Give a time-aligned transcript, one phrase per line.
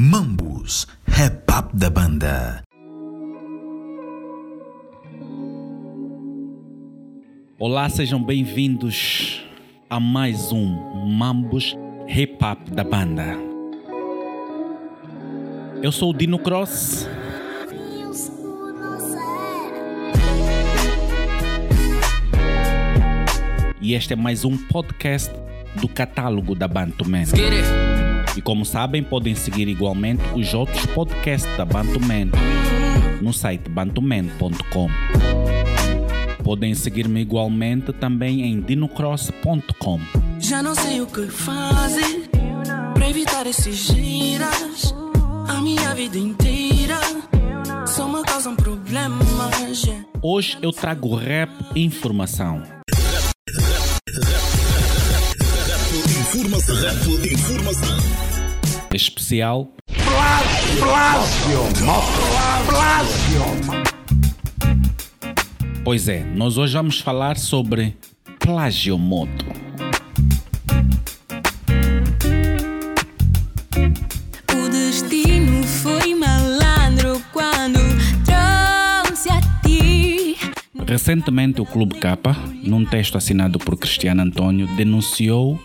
[0.00, 2.62] Mambus, rap up da banda.
[7.58, 9.44] Olá, sejam bem-vindos
[9.90, 11.76] a mais um Mambus
[12.06, 13.36] Hip Hop da banda.
[15.82, 17.08] Eu sou o Dino Cross.
[23.80, 25.34] E este é mais um podcast
[25.80, 27.24] do catálogo da Bantuman.
[28.36, 32.30] E como sabem, podem seguir igualmente os outros podcasts da Bantuman
[33.20, 34.88] no site bantuman.com.
[36.42, 40.00] Podem seguir-me igualmente também em dinocross.com.
[40.40, 42.28] Já não sei o que fazer
[42.94, 44.94] para evitar esses giras.
[45.46, 46.98] A minha vida inteira
[47.86, 49.26] só me causam problemas.
[50.22, 52.77] Hoje eu trago rap e informação.
[56.38, 56.76] Informação.
[56.76, 57.96] Rap informação.
[58.94, 59.72] Especial
[65.82, 67.96] Pois é, nós hoje vamos falar sobre
[68.38, 69.46] plagiomoto.
[74.54, 77.80] O destino foi malandro quando
[78.24, 80.36] trouxe a ti.
[80.86, 85.60] Recentemente, o Clube Capa, num texto assinado por Cristiano Antônio, denunciou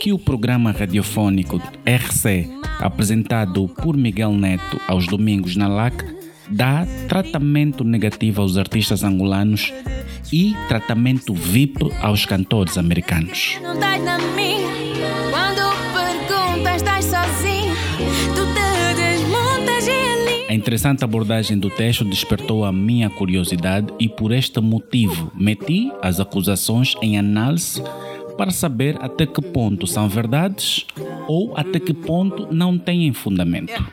[0.00, 6.04] que o programa radiofônico RC, apresentado por Miguel Neto aos domingos na LAC,
[6.48, 9.72] dá tratamento negativo aos artistas angolanos
[10.32, 13.58] e tratamento VIP aos cantores americanos.
[20.48, 26.18] A interessante abordagem do texto despertou a minha curiosidade e, por este motivo, meti as
[26.18, 27.82] acusações em análise
[28.36, 30.86] para saber até que ponto são verdades
[31.26, 33.84] ou até que ponto não têm fundamento.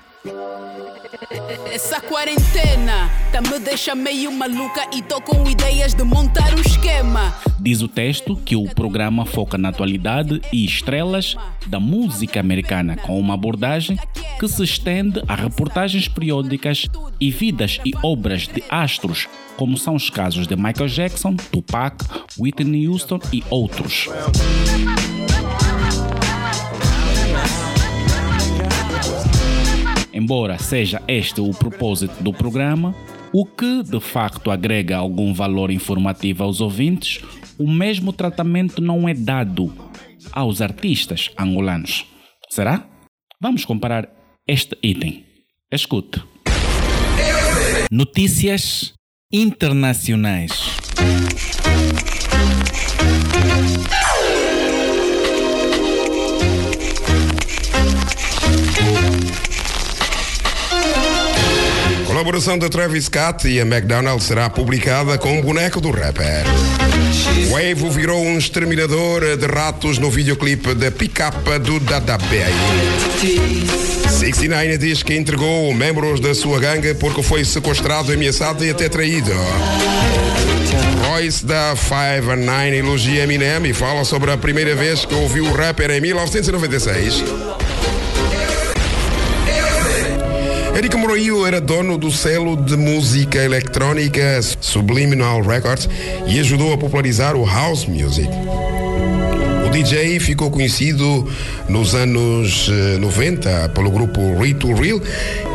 [1.71, 7.35] Essa quarentena tá me deixa meio maluca e tô com ideias de montar um esquema.
[7.59, 11.35] Diz o texto que o programa foca na atualidade e estrelas
[11.67, 13.97] da música americana, com uma abordagem
[14.39, 16.87] que se estende a reportagens periódicas
[17.19, 22.03] e vidas e obras de astros, como são os casos de Michael Jackson, Tupac,
[22.39, 24.09] Whitney Houston e outros.
[30.13, 32.95] Embora seja este o propósito do programa,
[33.33, 37.19] o que de facto agrega algum valor informativo aos ouvintes,
[37.57, 39.73] o mesmo tratamento não é dado
[40.31, 42.05] aos artistas angolanos.
[42.47, 42.87] Será?
[43.41, 44.07] Vamos comparar
[44.47, 45.25] este item.
[45.71, 46.21] Escute.
[47.91, 48.93] Notícias
[49.31, 50.51] internacionais.
[62.23, 66.45] Colaboração de Travis Scott e a McDonald's será publicada com um boneco do rapper.
[67.51, 72.53] Wave virou um exterminador de ratos no videoclipe da pick-up do Dada Bay.
[74.07, 79.33] 69 diz que entregou membros da sua gangue porque foi sequestrado, ameaçado e até traído.
[81.05, 85.43] Royce da 5 and 9 elogia Eminem e fala sobre a primeira vez que ouviu
[85.43, 87.21] o rapper em 1996.
[90.75, 95.87] Eric Morillo era dono do selo de música eletrónica Subliminal Records
[96.25, 98.27] e ajudou a popularizar o house music.
[99.65, 101.27] O DJ ficou conhecido
[101.69, 104.99] nos anos eh, 90 pelo grupo Real to Real,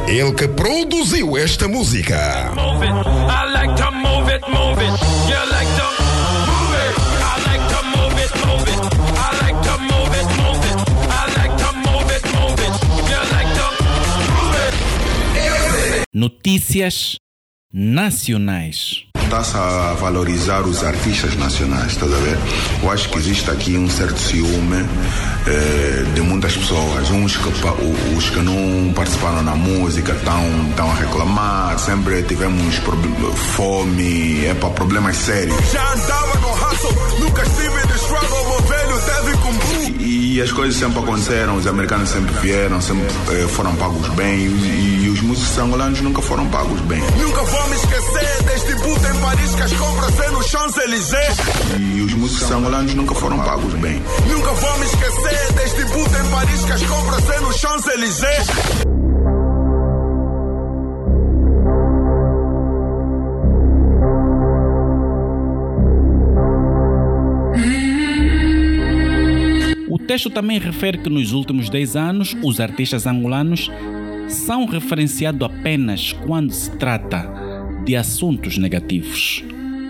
[0.07, 2.53] ele que produziu esta música.
[2.55, 2.93] move it.
[2.93, 4.93] I like to move it, move it.
[5.28, 6.08] You like to
[16.21, 17.15] Notícias
[17.73, 19.05] nacionais.
[19.23, 22.37] Está-se a valorizar os artistas nacionais, estás a ver?
[22.83, 24.84] Eu acho que existe aqui um certo ciúme
[25.47, 27.09] eh, de muitas pessoas.
[27.11, 27.49] Uns que,
[28.17, 32.81] os que não participaram na música estão a reclamar, sempre tivemos
[33.54, 35.71] fome, é para problemas sérios.
[35.71, 39.53] Já andava no hustle, nunca estive de struggle, meu velho teve com
[40.39, 45.07] E as coisas sempre aconteceram, os americanos sempre vieram, sempre eh, foram pagos bem e,
[45.07, 47.01] e os músicos angolanos nunca foram pagos bem.
[47.21, 51.37] Nunca vou me esquecer deste puto em Paris que as compras é no Champs-Élysées.
[51.81, 54.01] E os músicos angolanos nunca foram pagos bem.
[54.29, 58.97] Nunca vou me esquecer deste puto em Paris que as compras é no Champs-Élysées.
[70.09, 73.71] Texto também refere que nos últimos 10 anos os artistas angolanos
[74.27, 77.31] são referenciados apenas quando se trata
[77.84, 79.45] de assuntos negativos,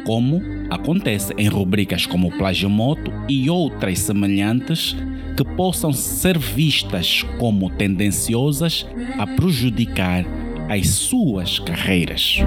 [0.04, 4.96] como acontece em rubricas como Plagiomoto e outras semelhantes
[5.36, 8.84] que possam ser vistas como tendenciosas
[9.16, 10.24] a prejudicar
[10.68, 12.38] as suas carreiras.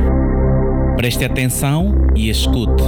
[0.97, 2.83] Preste atenção e escute.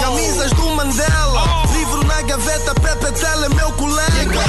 [0.00, 1.21] Camisas do Mandela,
[2.32, 4.40] gaveta, Pepe Tele, meu colega.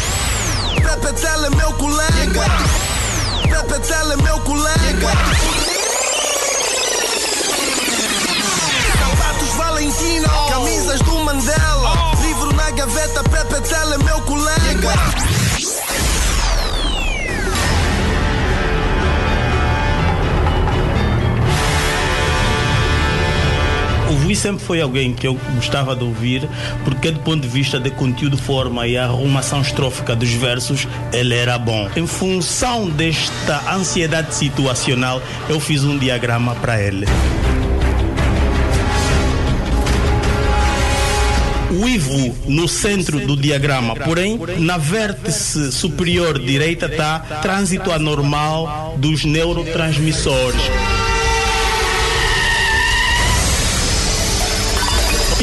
[0.75, 2.45] Pepe Tele, meu colega.
[3.43, 5.09] Pepe Tele, meu colega.
[8.99, 15.22] Sapatos Valentino, camisas do Mandela, livro na gaveta, Pepe Tele, meu colega.
[24.33, 26.49] Vui sempre foi alguém que eu gostava de ouvir,
[26.83, 31.57] porque do ponto de vista de conteúdo, forma e arrumação estrófica dos versos, ele era
[31.59, 31.87] bom.
[31.95, 37.05] Em função desta ansiedade situacional, eu fiz um diagrama para ele.
[41.69, 49.25] O Ivo no centro do diagrama, porém, na vértice superior direita está trânsito anormal dos
[49.25, 50.61] neurotransmissores.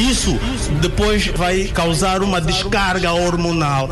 [0.00, 0.38] Isso
[0.81, 3.91] depois vai causar uma descarga hormonal.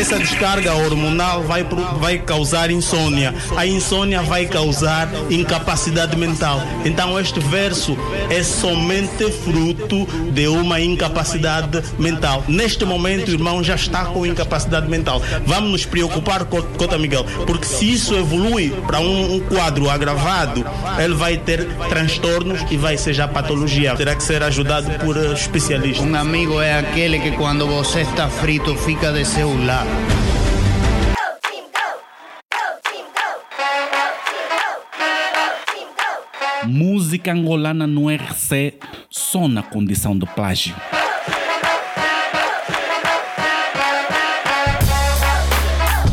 [0.00, 1.62] Essa descarga hormonal vai,
[1.98, 3.34] vai causar insônia.
[3.54, 6.58] A insônia vai causar incapacidade mental.
[6.86, 7.98] Então, este verso
[8.30, 12.42] é somente fruto de uma incapacidade mental.
[12.48, 15.20] Neste momento, o irmão já está com incapacidade mental.
[15.44, 20.64] Vamos nos preocupar, Co- Cota Miguel, porque se isso evolui para um, um quadro agravado,
[20.98, 23.94] ele vai ter transtornos e vai ser já patologia.
[23.96, 26.06] Terá que ser ajudado por eh, especialistas.
[26.06, 29.89] Un amigo es aquel que cuando você está frito fica de seu lado.
[36.66, 38.74] Música angolana no RC
[39.08, 40.74] só na condição de plágio.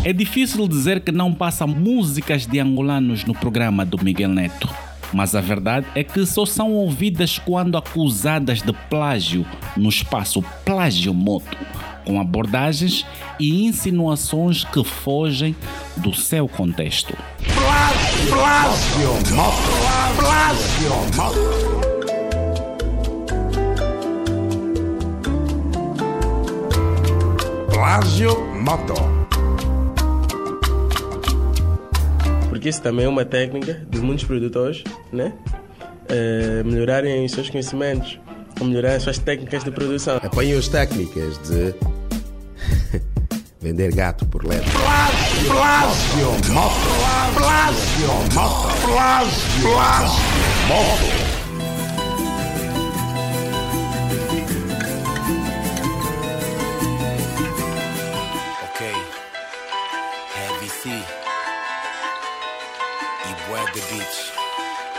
[0.04, 4.70] É difícil dizer que não passa músicas de angolanos no programa do Miguel Neto.
[5.14, 9.46] Mas a verdade é que só são ouvidas quando acusadas de plágio
[9.76, 11.58] no espaço Plágio Moto,
[12.08, 13.06] com abordagens
[13.38, 15.54] e insinuações que fogem
[15.98, 17.14] do seu contexto.
[18.30, 19.58] Plágio Moto.
[20.16, 21.68] Plágio Moto.
[27.74, 28.94] Plágio Moto.
[32.48, 34.82] Porque isso também é uma técnica de muitos produtores,
[35.12, 35.34] né?
[36.08, 38.18] Eh, melhorarem os seus conhecimentos,
[38.62, 40.22] ou melhorarem as suas técnicas de produção.
[40.24, 41.76] Apanham as técnicas de
[43.68, 44.72] vender gato por letra.
[45.46, 46.76] Plágio Moto.
[47.36, 48.70] Plágio Moto.
[48.82, 49.70] Plágio
[50.68, 51.08] Moto.
[58.64, 58.82] Ok,
[60.36, 60.90] Heavy C
[63.26, 64.32] e Bué de Beach.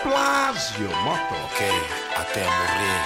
[0.02, 1.34] Plágio Moto.
[1.46, 1.66] Ok,
[2.16, 3.02] até morrer.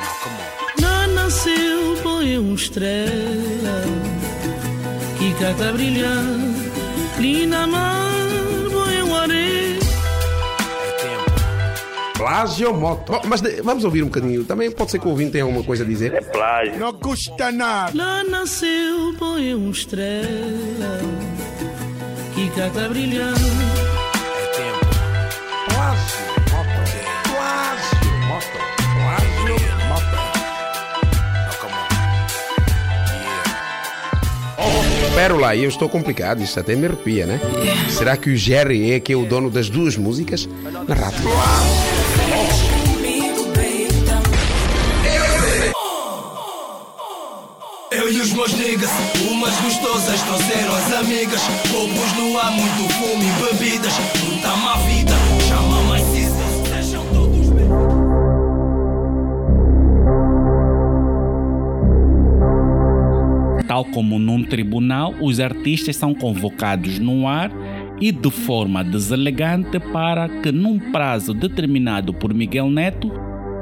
[0.00, 0.80] Now come on.
[0.80, 4.07] Já nasceu, põe uma estrela
[5.38, 6.24] cata brilhar.
[7.18, 8.12] Linda mar,
[9.06, 9.78] um areia.
[12.16, 13.12] Plágio Moto.
[13.12, 14.44] Bom, Mas de- vamos ouvir um bocadinho.
[14.44, 16.12] Também pode ser que o ouvinte tenha alguma coisa a dizer.
[16.14, 16.78] É plágio.
[16.78, 17.92] Não custa nada.
[17.96, 21.00] Lá nasceu, põe uma estrela
[22.34, 23.34] que cata brilhar.
[35.18, 36.44] Espera lá, eu estou complicado.
[36.44, 37.40] Isto até me arrepia, né?
[37.90, 40.48] Será que o Jerry é que é o dono das duas músicas
[40.86, 41.28] na rádio?
[47.90, 48.90] Eu e os meus niggas,
[49.28, 51.40] umas gostosas trouxeram as amigas.
[52.16, 52.87] No ar, muito
[63.78, 67.48] Tal como num tribunal, os artistas são convocados no ar
[68.00, 73.08] e de forma deselegante para que, num prazo determinado por Miguel Neto,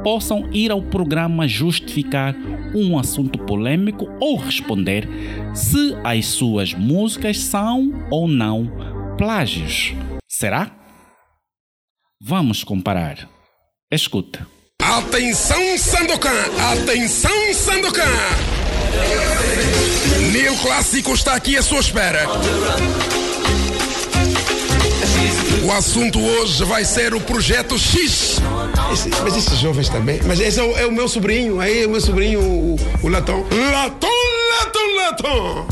[0.02, 2.35] possam ir ao programa justificar
[2.75, 5.06] um assunto polêmico ou responder
[5.52, 8.73] se as suas músicas são ou não
[9.18, 9.92] plágios.
[10.26, 10.75] Será?
[12.18, 13.28] Vamos comparar.
[13.92, 14.46] Escuta.
[14.80, 16.30] Atenção, Sandokan!
[16.73, 18.65] Atenção, Sandokan!
[20.62, 22.26] Clássico está aqui à sua espera.
[25.62, 28.36] O assunto hoje vai ser o Projeto X.
[28.92, 30.20] Esse- mas esses jovens também.
[30.25, 33.08] Mas esse é o, é o meu sobrinho, aí é o meu sobrinho, o, o
[33.08, 33.44] Latom.
[33.50, 34.08] Latom,
[34.60, 35.66] Latom, Latom.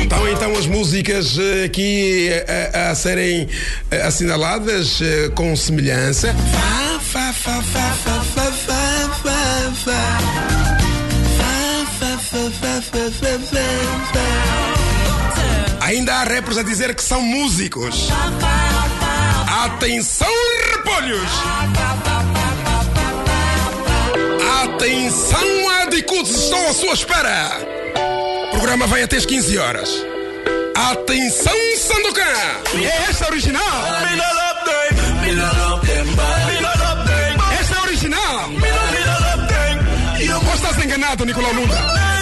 [0.00, 3.48] Então, então as músicas eh, aqui eh, a, a serem
[3.90, 6.34] eh, assinaladas eh, com semelhança.
[6.52, 8.13] Fá, fá, fá, fá, fá,
[15.84, 18.08] Ainda há rappers a dizer que são músicos.
[19.66, 20.32] Atenção,
[20.72, 21.30] repolhos!
[24.64, 27.50] Atenção, adicudos, estou à sua espera!
[28.46, 29.90] O programa vai até às 15 horas.
[30.74, 32.22] Atenção, Sandokan!
[32.82, 33.82] É esta a original!
[37.60, 38.50] Esta é a original!
[40.46, 42.13] Ou estás enganado, Nicolau Lunda?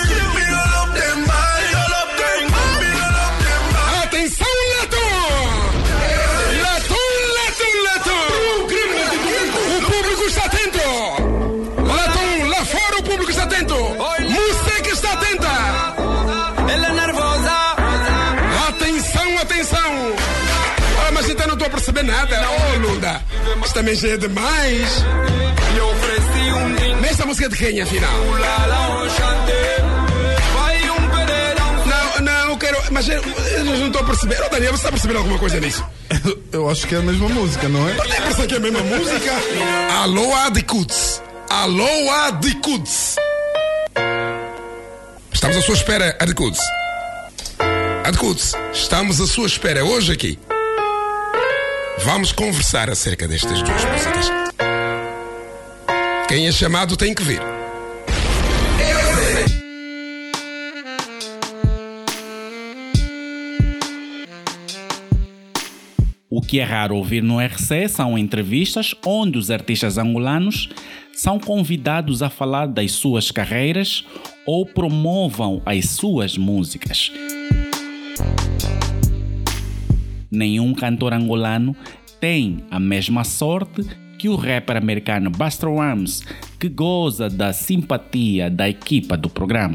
[21.82, 22.40] Perceber nada.
[22.48, 23.20] Oh, Lunda,
[23.64, 25.04] isto também já é demais.
[27.00, 28.10] Nesta música de quem, afinal?
[31.84, 32.78] Não, não, eu quero.
[32.92, 34.40] Mas eu, eu não estou a perceber.
[34.42, 35.84] Ô, Daniel, você está a perceber alguma coisa nisso?
[36.52, 37.94] Eu acho que é a mesma música, não é?
[37.94, 39.32] Tem a impressão que é a mesma música?
[40.02, 41.20] Alô, Adicuts!
[41.50, 43.16] Alô, Adicuts!
[45.32, 46.60] Estamos à sua espera, Adicuts.
[48.04, 50.38] Adicuts, estamos à sua espera hoje aqui.
[52.04, 54.28] Vamos conversar acerca destas duas músicas.
[56.28, 57.40] Quem é chamado tem que vir.
[66.28, 70.70] O que é raro ouvir no RC são entrevistas onde os artistas angolanos
[71.12, 74.04] são convidados a falar das suas carreiras
[74.44, 77.12] ou promovam as suas músicas.
[80.32, 81.76] Nenhum cantor angolano
[82.18, 83.84] tem a mesma sorte
[84.18, 86.22] que o rapper americano Busta Rhymes,
[86.58, 89.74] que goza da simpatia da equipa do programa.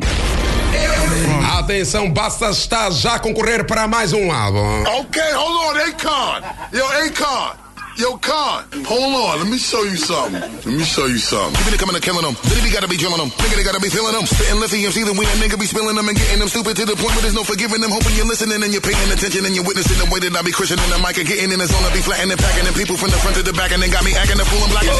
[1.60, 4.82] Atenção, basta estar já a concorrer para mais um álbum.
[5.02, 6.76] Okay, hold on, Akon.
[6.76, 7.67] Yo, Akon.
[7.98, 9.42] Yo, Con, hold on.
[9.42, 10.38] Let me show you something.
[10.38, 11.58] Let me show you something.
[11.58, 12.38] Keeping it coming and killing them.
[12.64, 13.34] We gotta be drilling them.
[13.42, 14.22] Nigga, they gotta be feeling them.
[14.30, 16.94] Spitting lithium, either we a nigga be spilling them and getting them stupid to the
[16.94, 17.90] point where there's no forgiving them.
[17.90, 20.54] Hoping you're listening and you're paying attention and you're witnessing the way that I be
[20.54, 21.82] christening the mic and getting in the zone.
[21.82, 23.90] I be flattening and packing and people from the front to the back and then
[23.90, 24.62] got me acting the fool.
[24.62, 24.94] I'm like,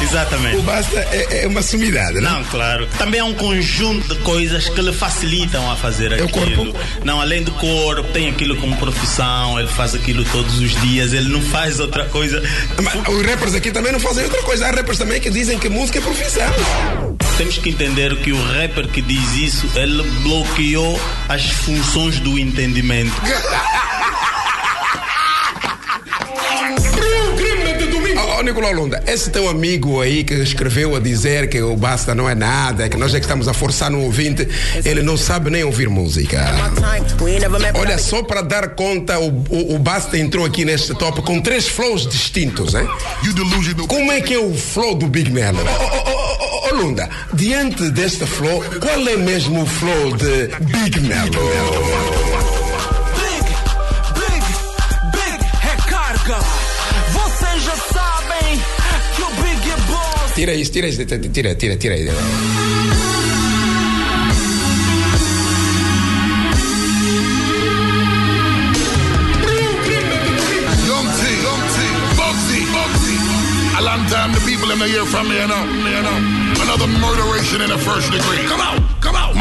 [0.00, 0.56] Exatamente.
[0.56, 2.38] O Basta é, é uma sumidade, não?
[2.38, 2.88] Não, claro.
[2.96, 6.72] Também é um conjunto de coisas que lhe facilitam a fazer É o aquilo.
[7.04, 11.28] Não, além do corpo, tem aquilo como profissão, ele faz aquilo todos os dias, ele
[11.28, 12.37] não faz outra coisa.
[12.82, 14.66] Mas os rappers aqui também não fazem outra coisa.
[14.66, 16.50] Há rappers também que dizem que música é profissão.
[17.36, 23.12] Temos que entender que o rapper que diz isso, ele bloqueou as funções do entendimento.
[28.48, 32.34] Nicolau Lunda, esse teu amigo aí que escreveu a dizer que o Basta não é
[32.34, 34.48] nada, que nós é que estamos a forçar no ouvinte,
[34.86, 36.46] ele não sabe nem ouvir música.
[37.78, 41.68] Olha, só para dar conta, o, o, o Basta entrou aqui neste top com três
[41.68, 42.88] flows distintos, hein?
[43.86, 45.58] Como é que é o flow do Big Nelo?
[46.70, 52.47] Ô, Lunda, diante deste flow, qual é mesmo o flow de Big Nelo?
[60.38, 62.06] Tira isso, tira isso, tira, tira, tira aí.
[73.80, 76.62] Long time the people in the hear from me, you know, you know.
[76.62, 78.44] Another murderation in the first degree.
[78.46, 78.78] Come out,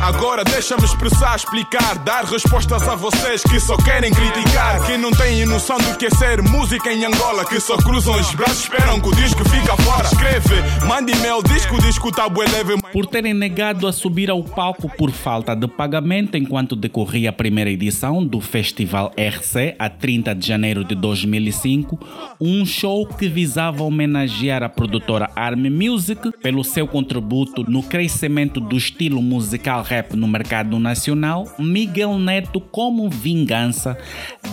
[0.00, 5.44] Agora deixa-me expressar, explicar, dar respostas a vocês que só querem criticar, que não têm
[5.46, 9.08] noção do que é ser música em Angola, que só cruzam os braços, esperam que
[9.08, 10.06] o disco fica fora.
[10.06, 12.46] Escreve, manda e-mail, diz disco tá bué.
[12.92, 17.70] Por terem negado a subir ao palco por falta de pagamento enquanto decorria a primeira
[17.70, 21.98] edição do Festival RC, a 30 de janeiro de 2005,
[22.40, 28.76] um show que visava homenagear a produtora Army Music pelo seu contributo no crescimento do
[28.76, 33.96] estilo musical rap no mercado nacional, Miguel Neto, como vingança,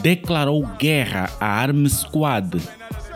[0.02, 2.58] declarou guerra à Army Squad,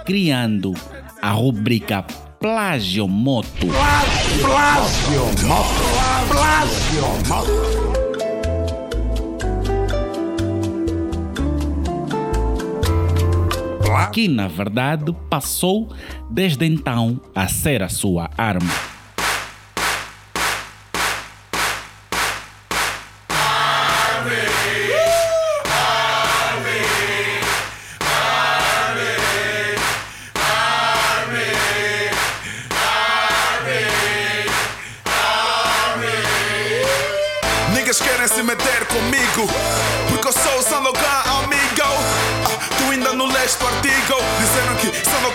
[0.06, 0.74] criando
[1.22, 2.04] a rubrica
[2.40, 3.68] Plágio Moto.
[4.42, 6.28] Plágio, moto.
[6.28, 7.88] Plágio, moto.
[14.12, 15.90] que na verdade passou
[16.30, 18.97] desde então a ser a sua arma.
[43.68, 44.76] Artigo, disseram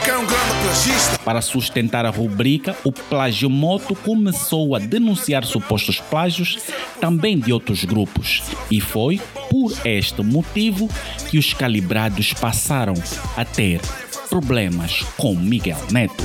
[0.02, 1.18] que é um grande plagista.
[1.24, 6.58] Para sustentar a rubrica, o Plágio Moto começou a denunciar supostos plágios
[7.00, 8.42] também de outros grupos.
[8.70, 10.88] E foi por este motivo
[11.30, 12.94] que os calibrados passaram
[13.36, 13.80] a ter
[14.28, 16.24] problemas com Miguel Neto.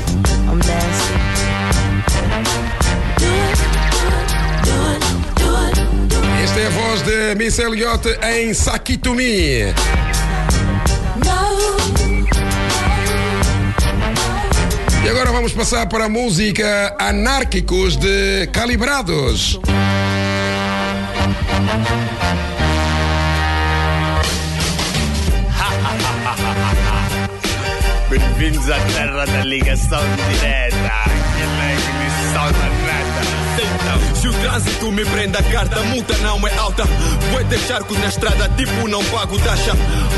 [6.44, 10.07] Esta é a voz de Miss Elliott em Sakitumi.
[15.08, 19.58] E agora vamos passar para a música Anárquicos de Calibrados.
[28.10, 31.10] Bem-vindos à terra da ligação direta.
[31.38, 32.46] Que ignição
[32.86, 32.97] neta.
[32.97, 32.97] Então,
[34.28, 36.84] se o trânsito me prende a carta, a multa não é alta.
[37.32, 39.74] Vou deixar com na estrada, tipo não pago taxa.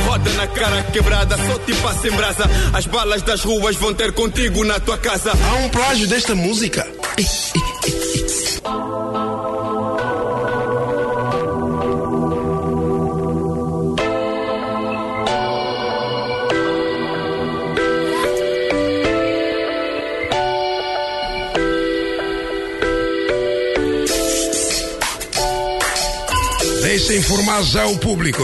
[0.05, 2.49] Roda na cara quebrada, só te passa em brasa.
[2.73, 5.31] As balas das ruas vão ter contigo na tua casa.
[5.31, 6.87] Há um plágio desta música.
[27.11, 28.43] Informar já o público.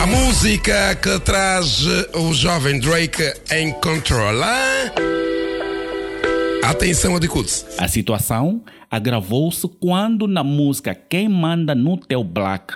[0.00, 4.40] A música que traz eh, o jovem Drake em controle.
[6.64, 7.66] Atenção, Adicuts.
[7.76, 12.74] A situação agravou-se quando na música Quem Manda no Teu Black,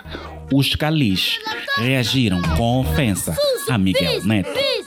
[0.53, 1.39] os Calis
[1.77, 3.35] reagiram com ofensa
[3.67, 4.80] a Miguel Neto.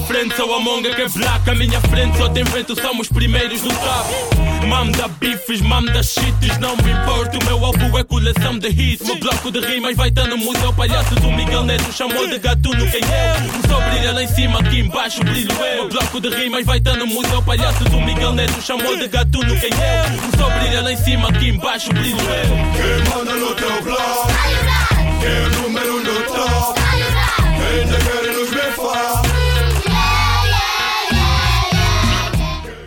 [0.00, 1.50] Frente sou a monga que é black.
[1.50, 4.66] A minha frente só tem vento, somos primeiros no top.
[4.66, 7.38] Mam da bifes, mam da shites, não me importa.
[7.38, 9.06] O meu álbum é coleção de hits.
[9.06, 10.72] Meu bloco de rimas vai estar no museu.
[10.72, 13.58] Palhaços, o Miguel Neto chamou de gatuno quem eu.
[13.58, 15.74] O sol brilha lá em cima, aqui embaixo brilho eu.
[15.76, 17.42] Meu bloco de rimas vai estar no museu.
[17.42, 20.28] Palhaços, o Miguel Neto chamou de gatuno quem eu.
[20.28, 22.50] O sol brilha lá em cima, aqui embaixo brilho eu.
[22.76, 24.32] Quem manda no teu blog?
[25.20, 25.99] Quem é o número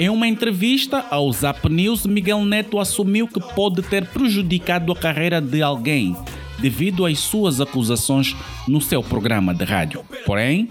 [0.03, 5.39] Em uma entrevista ao Zap News, Miguel Neto assumiu que pode ter prejudicado a carreira
[5.39, 6.13] de alguém
[6.59, 8.35] devido às suas acusações
[8.67, 10.03] no seu programa de rádio.
[10.25, 10.67] Porém,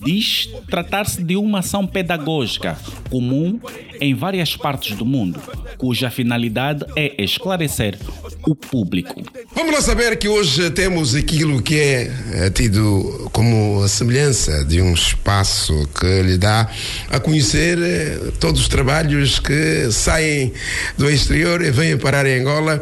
[0.00, 2.78] diz tratar-se de uma ação pedagógica
[3.10, 3.60] comum
[4.00, 5.40] em várias partes do mundo,
[5.76, 7.98] cuja finalidade é esclarecer
[8.46, 9.22] o público.
[9.54, 14.80] Vamos lá saber que hoje temos aquilo que é eh, tido como a semelhança de
[14.80, 16.70] um espaço que lhe dá
[17.10, 20.52] a conhecer eh, todos os trabalhos que saem
[20.96, 22.80] do exterior e vêm parar em Angola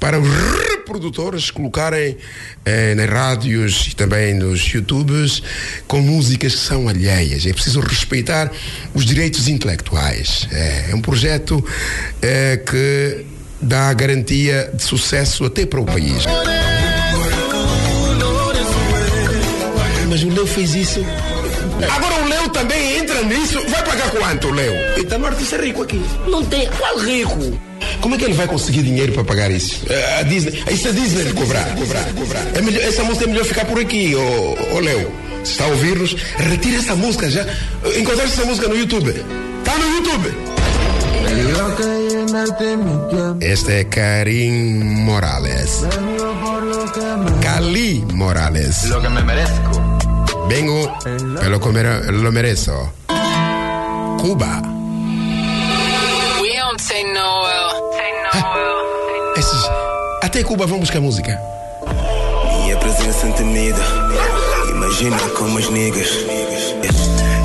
[0.00, 0.28] para os
[0.88, 2.16] reprodutores colocarem
[2.64, 5.42] eh, nas rádios e também nos YouTubes
[5.86, 7.46] com músicas que são alheias.
[7.46, 8.50] É preciso respeitar
[8.94, 10.48] os direitos intelectuais.
[10.52, 11.64] É, é um projeto
[12.22, 13.26] eh, que
[13.60, 16.24] dá garantia de sucesso até para o país.
[20.08, 21.04] Mas o Leo fez isso.
[21.90, 23.60] Agora o Leo também entra nisso.
[23.68, 24.98] Vai pagar quanto, Leo?
[24.98, 26.00] Itamar, tu é rico aqui.
[26.26, 26.66] Não tem.
[26.70, 27.58] Qual rico?
[28.00, 29.82] Como é que ele vai conseguir dinheiro para pagar isso?
[30.18, 32.46] A Disney, isso a Disney lhe cobrar, cobrar, cobrar.
[32.54, 35.10] É melhor, essa música é melhor ficar por aqui, ô, ô Leo.
[35.44, 37.46] Se está a ouvir-nos, retira essa música já.
[37.96, 39.10] Encontraste essa música no YouTube?
[39.10, 40.34] Está no YouTube?
[43.40, 45.84] Este é Karim Morales.
[47.42, 48.84] Cali Morales.
[48.88, 49.98] Lo que me merezco.
[50.48, 50.98] Vengo
[51.40, 52.92] pelo que mere- lo merezco.
[54.20, 54.77] Cuba.
[56.90, 58.38] We don't say no.
[59.36, 59.70] Esses,
[60.22, 61.38] até Cuba vão buscar música.
[62.62, 63.78] Minha presença temida.
[64.70, 66.08] Imagina como as niggas.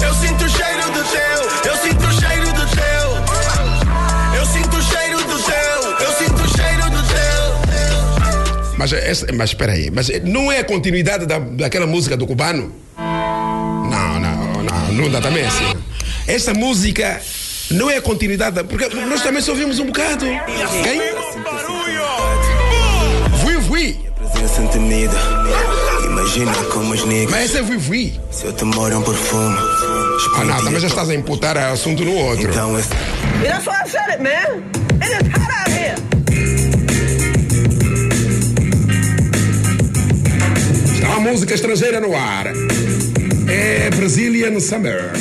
[0.01, 4.39] Eu sinto o cheiro do teu, eu sinto o cheiro do teu.
[4.39, 8.77] Eu sinto o cheiro do teu, eu sinto o cheiro do teu.
[8.77, 12.73] Mas, essa, mas espera aí, mas não é a continuidade da, daquela música do cubano?
[12.97, 15.75] Não, não, não, não dá também assim.
[16.25, 17.21] Essa música
[17.71, 20.25] não é a continuidade, da, porque nós também só ouvimos um bocado.
[20.83, 21.01] Quem?
[23.37, 23.99] Vui Vui.
[24.31, 25.17] Presença temida.
[26.05, 27.31] Imagina como as niggas.
[27.31, 28.19] Mas essa é Vui Vui.
[28.31, 29.57] Se eu te moro um perfume.
[30.37, 32.49] Ah, não, também já estás a imputar assunto no outro.
[32.49, 32.89] Então esse.
[33.43, 34.63] That's why I said it, man.
[35.01, 35.95] It is hot out here.
[40.93, 42.47] Está uma música estrangeira no ar.
[43.49, 45.11] É Brazilian Summer.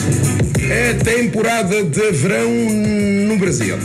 [0.74, 3.76] É temporada de verão no Brasil.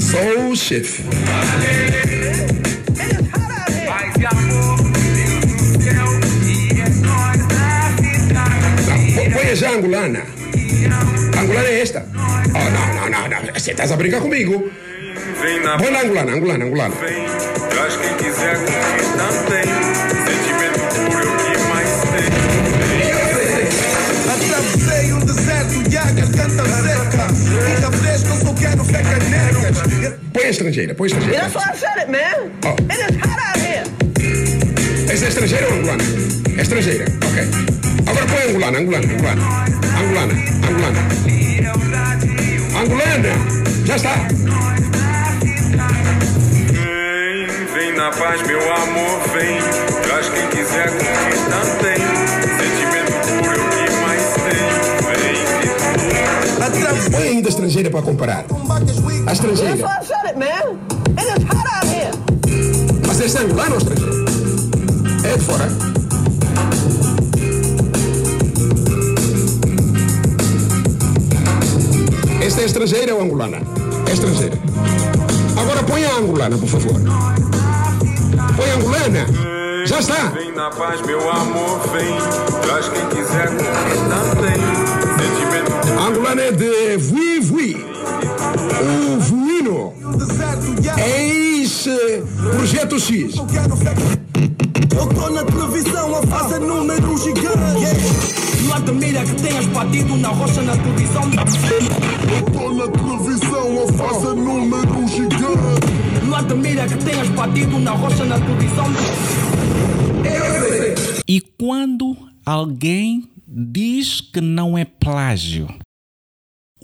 [0.00, 1.04] Soul Shift.
[8.88, 10.22] Não, Põe já a angolana.
[11.36, 12.08] A angolana é esta.
[12.12, 13.54] Oh, não, não, não, não.
[13.54, 14.68] Você estás a brincar comigo.
[15.38, 16.96] Põe na angolana, angolana, angolana.
[17.70, 18.56] Traz quem quiser
[19.16, 19.63] também.
[30.44, 31.40] Põe a estrangeira, põe a estrangeira.
[31.40, 32.52] That's why I said it, man.
[32.90, 33.84] It is hot out here.
[35.10, 36.04] Essa é estrangeira ou angolana?
[36.58, 37.48] É estrangeira, ok.
[38.06, 39.42] Agora põe angolana, angolana, angolana.
[40.02, 40.34] Angolana,
[40.68, 41.00] angolana.
[42.78, 43.32] Angolana!
[43.86, 44.14] Já está!
[46.74, 49.58] Vem, vem na paz, meu amor, vem.
[50.02, 52.03] Traz quem quiser curtir também.
[57.10, 58.44] Põe ainda a estrangeira para comparar.
[59.26, 59.76] A estrangeira.
[63.06, 64.12] Mas essa é angolana ou estrangeira?
[65.24, 65.68] É de fora?
[72.44, 73.58] Esta é estrangeira ou angolana?
[74.08, 74.58] É estrangeira.
[75.56, 77.00] Agora põe a angolana, por favor.
[78.56, 79.26] Põe a angolana.
[79.86, 80.28] Já está.
[80.28, 82.14] Vem na paz, meu amor, vem.
[82.62, 85.03] Traz quem quiser também.
[86.04, 87.76] Sentimento A angolana é de Vui Vui.
[89.16, 89.94] O Vuino.
[90.98, 92.22] Eis eh,
[92.54, 93.36] Projeto X.
[93.36, 97.48] Eu tô na televisão a fazer número gigante.
[98.68, 101.22] Lá de mira que tenhas batido na rocha na televisão.
[102.36, 106.28] Eu tô na televisão a fazer número gigante.
[106.28, 108.84] Lá de mira que tenhas batido na rocha na televisão.
[111.26, 112.14] E quando
[112.44, 115.66] alguém diz que não é plágio,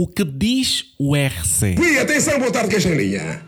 [0.00, 1.74] o que diz o RC?
[1.78, 3.42] Ui, atenção, boa tarde, quem em linha?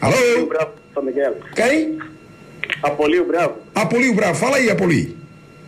[0.00, 0.46] Alô?
[0.46, 1.36] Bravo, São Miguel.
[1.54, 1.98] Quem?
[2.82, 3.54] Apolio Bravo.
[3.76, 4.34] Apolio Bravo.
[4.36, 5.16] Fala aí, Apoli.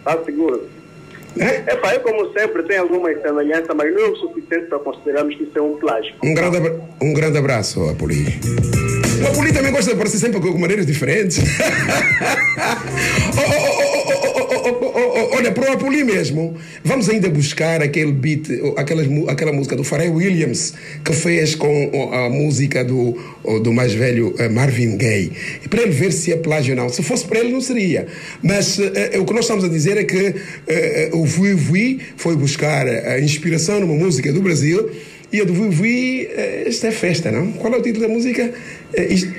[0.04, 0.68] Tá seguro?
[1.38, 1.74] É?
[1.74, 5.44] Epá, eu como sempre tenho alguma semelhança, mas não é o suficiente para considerarmos que
[5.44, 6.12] isso é um plágio.
[6.24, 8.24] Um grande, abra- um grande abraço, Apoli.
[9.22, 11.38] O Apoli também gosta de aparecer sempre com maneiras diferentes.
[16.04, 22.10] Mesmo, vamos ainda buscar aquele beat, aquelas aquela música do Pharrell Williams que fez com
[22.12, 23.16] a música do,
[23.62, 25.32] do mais velho eh, Marvin Gaye.
[25.68, 26.88] Para ele ver se é plágio ou não.
[26.88, 28.06] Se fosse para ele, não seria.
[28.42, 30.34] Mas eh, eh, o que nós estamos a dizer é que
[31.12, 34.90] o Vui Vui foi buscar a inspiração numa música do Brasil
[35.32, 37.52] E a do Vivi, eh, isto é festa, não?
[37.52, 38.52] Qual é o título da música?
[39.08, 39.32] Isto,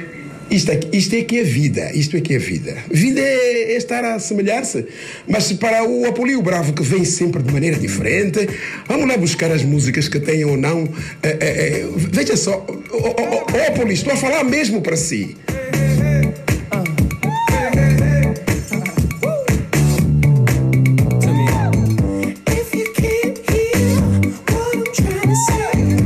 [0.52, 2.78] isto, é, isto é que é vida, isto é que é vida.
[2.92, 4.86] Vida é, é estar a assemelhar-se.
[5.26, 8.48] Mas para o Apolio Bravo, que vem sempre de maneira diferente,
[8.86, 10.84] vamos lá buscar as músicas que tenham ou não.
[11.24, 15.38] eh, eh, veja só, oh, Apolio, estou a falar mesmo para si.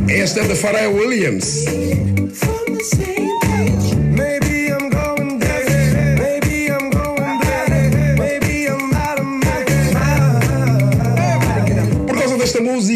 [0.08, 1.66] Esta é de Pharrell Williams.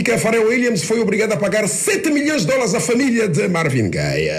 [0.03, 3.27] Causa desta música, Pharrell Williams foi obrigado a pagar 7 milhões de dólares à família
[3.27, 4.29] de Marvin Gaye.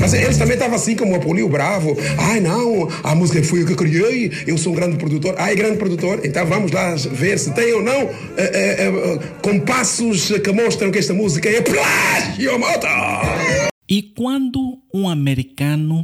[0.00, 1.96] Mas eles também estavam assim como o Apolio Bravo.
[2.18, 5.34] Ai não, a música foi eu que criei, eu sou um grande produtor.
[5.38, 10.30] Ai, grande produtor, então vamos lá ver se tem ou não eh, eh, eh, compassos
[10.38, 12.86] que mostram que esta música é plágio, moto!
[13.88, 16.02] E quando um americano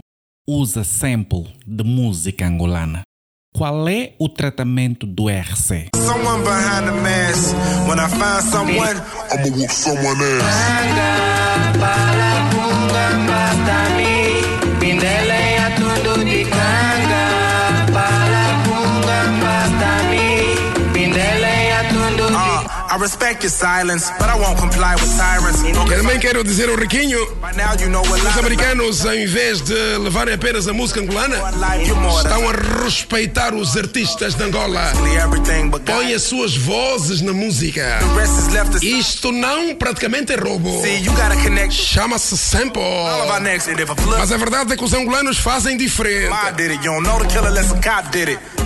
[0.49, 3.03] usa sample de música angolana,
[3.53, 5.91] qual é o tratamento do RC?
[5.95, 6.43] Someone
[25.97, 27.19] Também quero dizer ao Riquinho,
[28.31, 31.37] os americanos, ao invés de levarem apenas a música angolana,
[32.19, 32.53] estão a
[32.85, 34.93] respeitar os artistas de Angola.
[35.93, 37.99] Põe as suas vozes na música.
[38.83, 40.81] Isto não praticamente é roubo.
[41.75, 42.81] Chama-se sample.
[44.19, 46.29] Mas a verdade é que os angolanos fazem diferente.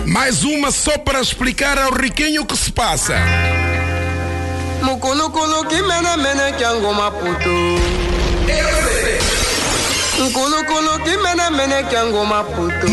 [0.05, 3.15] Mais uma só para explicar ao Riquinho o que se passa.
[4.81, 7.55] Mukulukulu kimene mene kyango maputo.
[10.23, 12.87] Nkulukulu kimene mene kyango maputo.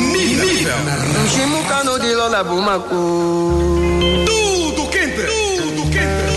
[1.25, 3.01] Mshimukano dilo la bumako.
[4.27, 5.23] Tudo quente.
[5.27, 6.35] Tudo quente.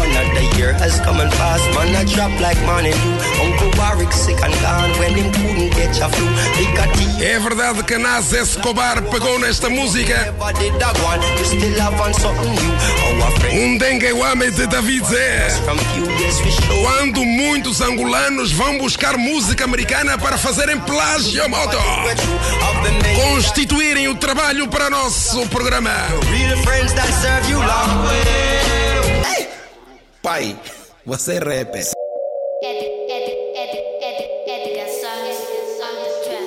[0.00, 1.94] Another year has come and passed, man.
[1.94, 3.16] I drop like morning dew.
[3.44, 6.26] Uncle Warwick sick and gone when him couldn't get your flu.
[7.20, 10.34] É verdade que Nas Escobar pegou nesta música.
[13.52, 15.48] Um dengue homem de David Zé.
[16.82, 21.78] Quando muitos angolanos vão buscar música americana para fazerem plágio moto.
[23.14, 25.90] Constituírem o trabalho para nosso programa.
[30.22, 30.56] Pai,
[31.04, 31.95] você é rapper.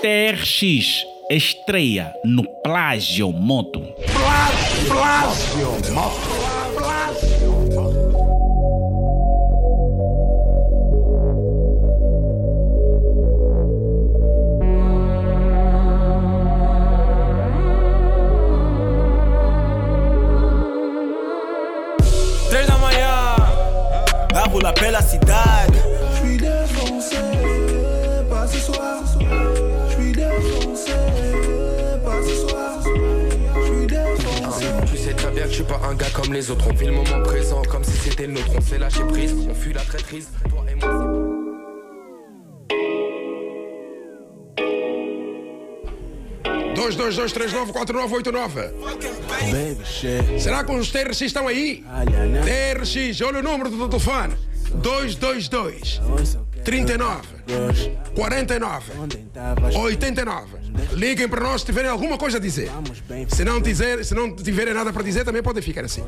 [0.02, 3.82] TRX estreia no Plágio Moto.
[4.88, 6.49] Plágio, Três
[35.64, 36.66] suis pas un gars comme les autres.
[36.70, 38.52] On vit le moment présent comme si c'était le nôtre.
[38.56, 40.30] On s'est lâché prise, on fuit la traîtrise.
[40.50, 41.26] Toi et moi,
[46.76, 48.32] Dois, dois, dois, três, nove, quatro, nove, oito.
[50.38, 51.84] Será que os TRX estão aí?
[52.46, 54.36] TRX, olha o número do telefone.
[54.76, 56.02] 222
[56.64, 57.28] 39
[58.16, 58.92] 49
[59.76, 60.60] 89.
[60.94, 62.70] Liguem para nós se tiverem alguma coisa a dizer.
[63.28, 66.04] Se não, dizer, se não tiverem nada para dizer, também podem ficar assim.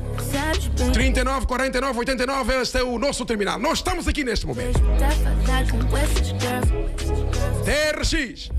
[0.92, 3.58] 39 49 89, este é o nosso terminal.
[3.58, 4.80] Nós estamos aqui neste momento.
[7.64, 8.50] TRX,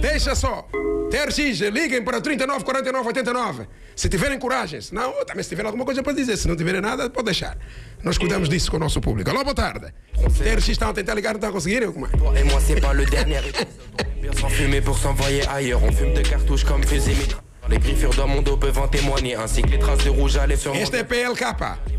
[0.00, 0.68] deixa só.
[1.10, 3.66] TRX, liguem para 39 49 89.
[4.00, 6.34] Se tiverem coragem, se não, também se tiverem alguma coisa para dizer.
[6.38, 7.58] Se não tiverem nada, pode deixar.
[8.02, 9.28] Nós cuidamos disso com o nosso público.
[9.28, 9.92] Alô, boa tarde.
[10.38, 11.86] TRX estão a tentar ligar, não estão a conseguir?
[11.92, 12.08] Como é?
[12.08, 13.68] Toi et moi, c'est pas le dernier épisode.
[14.22, 15.82] Bien sans fumer pour s'envoyer ailleurs.
[15.84, 17.42] On fume de cartouches comme fusil mitra.
[17.70, 20.44] Les griffures dans mon dos peuvent en témoigner, ainsi que les traces de rouge à
[20.46, 21.44] lèvres sur mon Este é PLK.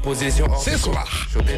[0.04, 1.06] position hors Sensual.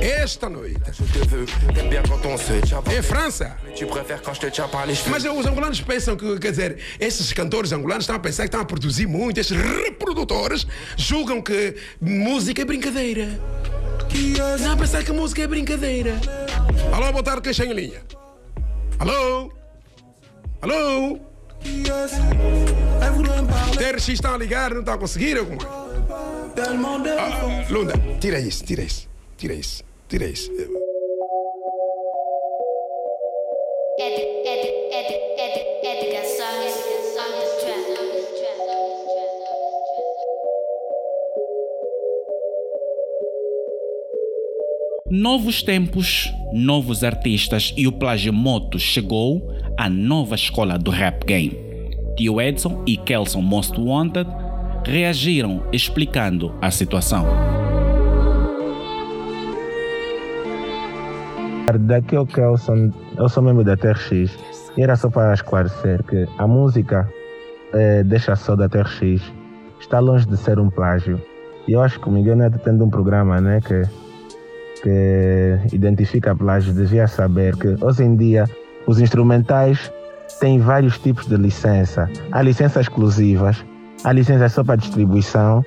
[0.01, 0.79] Esta noite.
[0.93, 3.57] Je te veux, t'aimes bien quand on se tient par É França.
[3.75, 5.11] Tu préfères quand je te tiens par les cheveux.
[5.11, 8.61] Mas os angolanos pensam que, quer dizer, esses cantores angolanos estão a pensar que estão
[8.61, 13.27] a produzir muito, esses reprodutores julgam que música é brincadeira.
[14.59, 16.13] Não a pensar que música é brincadeira.
[16.93, 18.01] Alô, boa tarde, quem em linha?
[18.99, 19.51] Alô?
[20.61, 21.32] Alô?
[23.77, 25.41] TRX está a ligar, não está a conseguir, é?
[26.59, 30.51] Ah, Lunda, tira isso, tira isso, tira isso, tira isso.
[45.09, 49.41] Novos tempos, novos artistas e o Plagimoto chegou
[49.77, 51.57] à nova escola do rap game.
[52.17, 54.29] Tio Edson e Kelson Most Wanted
[54.85, 57.25] reagiram explicando a situação.
[61.79, 64.37] Daqui ao Kelson, eu sou membro da TRX
[64.77, 67.09] e era só para esclarecer que a música
[67.73, 69.21] eh, Deixa Só da TRX
[69.79, 71.19] está longe de ser um plágio.
[71.67, 73.81] E eu acho que o Miguel Neto tendo um programa né, que,
[74.81, 78.45] que identifica plágio devia saber que hoje em dia
[78.87, 79.91] os instrumentais
[80.39, 82.09] têm vários tipos de licença.
[82.31, 83.63] Há licenças exclusivas,
[84.03, 85.63] há licenças só para distribuição,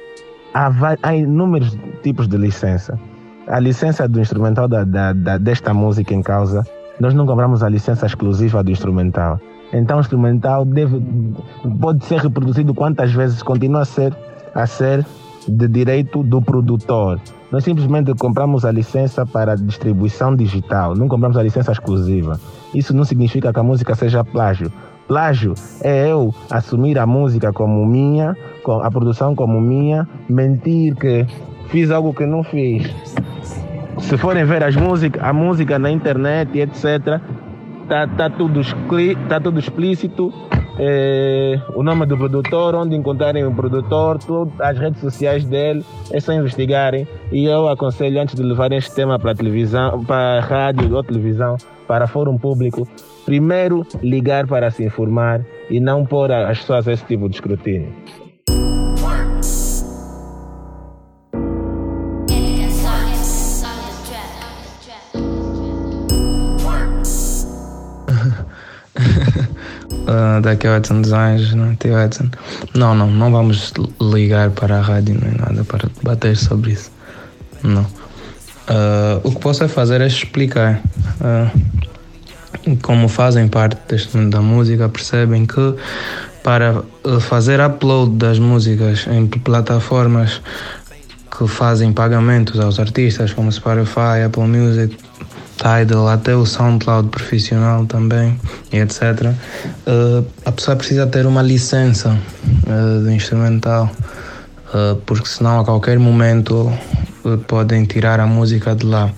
[0.55, 0.71] há,
[1.03, 2.99] há inúmeros tipos de licença.
[3.47, 6.65] A licença do instrumental da, da, da, desta música em causa,
[6.99, 9.41] nós não compramos a licença exclusiva do instrumental.
[9.73, 11.01] Então o instrumental deve,
[11.81, 14.15] pode ser reproduzido quantas vezes continua a ser,
[14.55, 15.05] a ser
[15.49, 17.21] de direito do produtor.
[17.51, 22.41] Nós simplesmente compramos a licença para distribuição digital, não compramos a licença exclusiva.
[22.75, 24.71] Isso não significa que a música seja plágio.
[25.07, 28.37] Plágio é eu assumir a música como minha,
[28.83, 31.25] a produção como minha, mentir que
[31.69, 32.93] fiz algo que não fiz.
[33.99, 37.21] Se forem ver as músicas, a música na internet etc.,
[37.89, 38.61] tá, tá, tudo,
[39.29, 40.33] tá tudo explícito.
[40.79, 44.19] É, o nome do produtor, onde encontrarem o produtor,
[44.61, 47.07] as redes sociais dele, é só investigarem.
[47.33, 52.07] E eu aconselho, antes de levarem este tema para televisão, para rádio ou televisão, para
[52.07, 52.87] fórum público,
[53.25, 57.93] primeiro ligar para se informar e não pôr as pessoas a esse tipo de escrutínio.
[70.17, 72.31] Uh, daqui ao Edson Designs, não, tio Edson.
[72.75, 76.91] Não, não, não vamos ligar para a rádio nem nada para debater sobre isso.
[77.63, 77.83] Não.
[77.83, 80.81] Uh, o que posso é fazer é explicar.
[81.21, 85.75] Uh, como fazem parte deste mundo da música, percebem que
[86.43, 86.83] para
[87.21, 90.41] fazer upload das músicas em plataformas
[91.37, 94.97] que fazem pagamentos aos artistas, como Spotify, Apple Music,
[95.57, 98.39] Tidal, até o SoundCloud profissional também,
[98.73, 99.33] etc.
[99.87, 102.11] Uh, a pessoa precisa ter uma licença
[102.67, 103.91] uh, de instrumental,
[104.75, 106.71] uh, porque senão a qualquer momento
[107.49, 109.11] podem tirar a música de lá.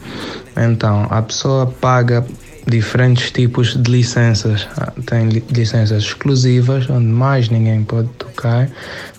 [0.57, 2.25] Então, a pessoa paga
[2.67, 4.69] diferentes tipos de licenças.
[4.77, 8.69] Ah, tem licenças exclusivas, onde mais ninguém pode tocar,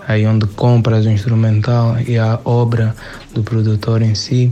[0.08, 2.96] aí onde compras o instrumental e a obra
[3.34, 4.52] do produtor em si.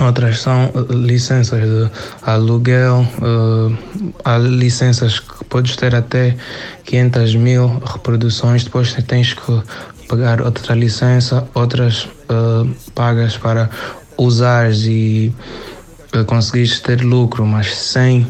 [0.00, 1.90] Outras são eh, licenças de
[2.22, 6.36] aluguel, uh, há licenças que podes ter até
[6.84, 9.62] 500 mil reproduções, depois tens que
[10.08, 13.68] pagar outra licença, outras uh, pagas para
[14.16, 15.34] usares e
[16.26, 18.26] conseguires ter lucro, mas sem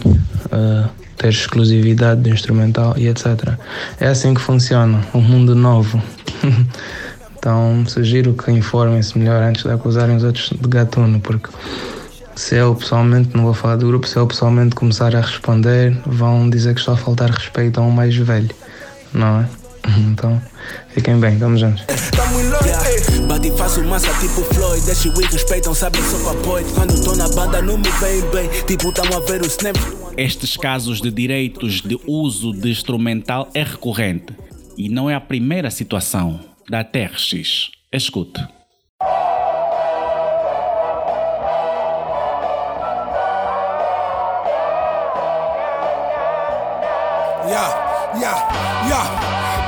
[1.16, 3.58] ter exclusividade do instrumental e etc.
[3.98, 6.02] É assim que funciona, um mundo novo.
[7.40, 11.48] Então sugiro que informem-se melhor antes de acusarem os outros de gatuno, porque
[12.36, 16.50] se eu pessoalmente, não vou falar do grupo, se eu pessoalmente começar a responder, vão
[16.50, 18.50] dizer que estou a faltar respeito a um mais velho,
[19.14, 19.48] não é?
[20.12, 20.40] Então,
[20.90, 21.82] fiquem bem, vamos juntos.
[23.26, 24.84] Bate e faço massa tipo Floyd.
[24.84, 26.66] Deixa o respeitam, sabem só apoio.
[26.74, 28.48] Quando estou na banda, não me vem bem.
[28.66, 29.82] Tipo, tamo a ver os snaps.
[30.16, 34.34] Estes casos de direitos de uso de instrumental é recorrente
[34.76, 37.68] e não é a primeira situação da TRX.
[37.92, 38.46] Escute.
[47.50, 48.38] Yeah, yeah,
[48.86, 49.02] yeah.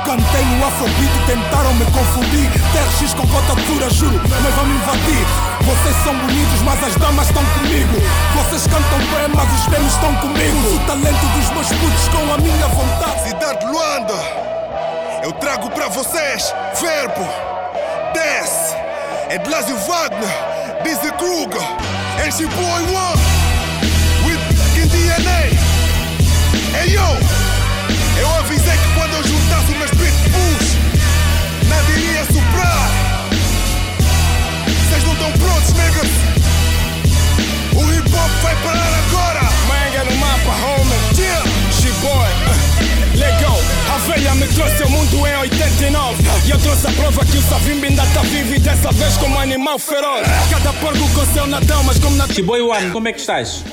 [0.05, 4.75] Cantei no afrobeat e tentaram me confundir TRX com bota dura, juro, mas vão me
[4.75, 5.25] invadir
[5.63, 7.99] Vocês são bonitos, mas as damas estão comigo
[8.35, 12.37] Vocês cantam bem, mas os prêmios estão comigo o talento dos meus putos com a
[12.37, 14.42] minha vontade Cidade Luanda
[15.23, 17.25] eu trago para vocês verbo,
[18.13, 18.75] desce,
[19.29, 20.29] é de Lázio Wagner,
[20.83, 21.61] Dizzy Kruger,
[22.25, 23.21] MC Boy One,
[24.25, 25.55] with fucking DNA.
[26.77, 27.07] Hey yo,
[28.19, 30.75] eu avisei que quando eu juntasse meus pitbulls,
[31.69, 32.89] nada iria soprar.
[34.67, 36.11] Vocês não estão prontos, niggas?
[37.75, 39.41] O hip hop vai parar agora.
[39.69, 41.17] Manga no mapa, homie.
[41.17, 41.43] Yeah.
[41.71, 42.42] She boy,
[44.09, 48.91] uh, let go, have trouxe a prova que o Savimbi ainda tá vivo e dessa
[48.91, 50.27] vez como animal feroz.
[50.49, 52.27] Cada porco com seu Nadão, mas como na.
[52.27, 53.63] Chiboy One, como é que estás?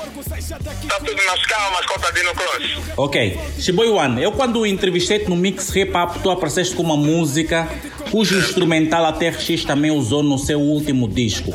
[0.50, 2.94] Tá tudo nas calmas, contadinho cross.
[2.96, 3.40] Ok.
[3.58, 7.68] Chiboy One, eu quando entrevistei-te no Mix Hip Hop, tu apareceste com uma música
[8.10, 11.52] cujo instrumental a TRX também usou no seu último disco.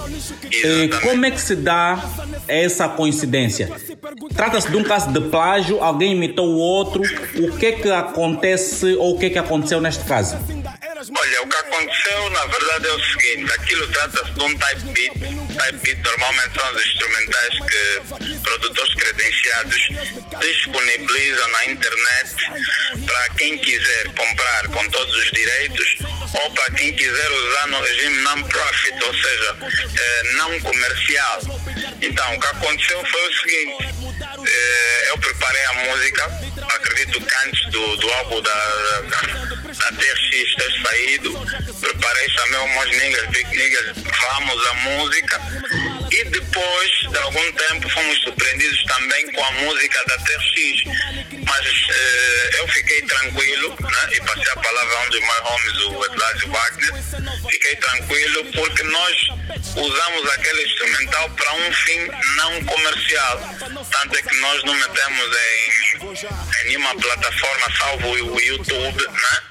[1.03, 2.03] Como é que se dá
[2.47, 3.69] essa coincidência?
[4.35, 7.01] Trata-se de um caso de plágio, alguém imitou o outro.
[7.35, 10.35] O que é que acontece ou o que é que aconteceu neste caso?
[10.35, 15.13] Olha, o que aconteceu na verdade é o seguinte: aquilo trata-se de um type beat.
[15.13, 19.89] Type beat normalmente são os instrumentais que produtores credenciados
[20.41, 25.97] disponibilizam na internet para quem quiser comprar com todos os direitos
[26.33, 29.57] ou para quem quiser usar no regime non-profit, ou seja,
[29.97, 31.41] eh, não comercial.
[32.01, 33.95] Então, o que aconteceu foi o seguinte:
[34.47, 36.23] eh, eu preparei a música,
[36.75, 41.33] acredito que antes do, do álbum da, da TRX ter saído,
[41.79, 45.41] preparei, chamei umas niggas, big niggas, vamos a música.
[46.15, 50.83] E depois de algum tempo fomos surpreendidos também com a música da TRX.
[51.45, 55.77] Mas eh, eu fiquei tranquilo né, e passei a palavra a um dos meus homens,
[55.77, 57.03] o Edlásio Wagner.
[57.51, 59.27] Fiquei tranquilo porque nós
[59.75, 63.39] usamos aquele instrumental para um fim não comercial.
[63.59, 69.45] Tanto é que nós não metemos em, em nenhuma plataforma, salvo o YouTube, né?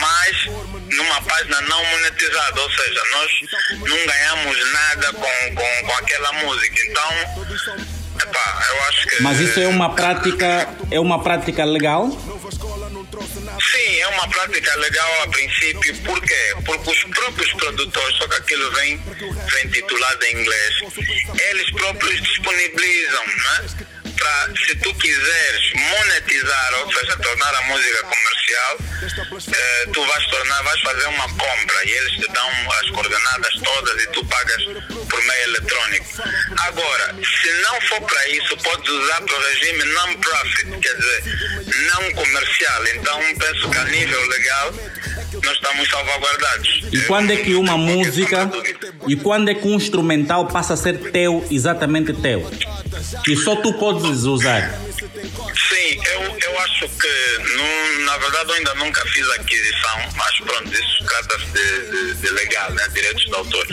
[0.00, 0.46] mas
[0.94, 3.30] numa página não monetizada, ou seja, nós
[3.88, 6.80] não ganhamos nada com, com, com aquela música.
[6.86, 7.12] Então,
[8.22, 9.22] epá, eu acho que.
[9.22, 12.08] Mas isso é uma prática, é uma prática legal?
[13.70, 16.54] Sim, é uma prática legal a princípio, por quê?
[16.64, 20.74] Porque os próprios produtores, só que aquilo vem, vem titulado em inglês,
[21.50, 23.99] eles próprios disponibilizam, né?
[24.20, 28.78] Pra, se tu quiseres monetizar, ou seja, tornar a música comercial,
[29.52, 32.50] eh, tu vais tornar, vais fazer uma compra e eles te dão
[32.80, 34.62] as coordenadas todas e tu pagas
[35.08, 36.06] por meio eletrônico.
[36.66, 41.24] Agora, se não for para isso, podes usar para o regime non-profit, quer dizer,
[41.88, 42.86] não comercial.
[42.94, 44.74] Então, penso que a nível legal
[45.42, 46.82] nós estamos salvaguardados.
[46.92, 48.50] E quando é que uma música
[49.08, 52.50] e quando é que um instrumental passa a ser teu, exatamente teu?
[53.24, 54.78] Que só tu podes usar?
[55.70, 61.04] Sim, eu, eu acho que, na verdade, eu ainda nunca fiz aquisição, mas pronto, isso
[61.06, 62.88] trata-se de, de, de legal, né?
[62.88, 63.64] Direitos de autor.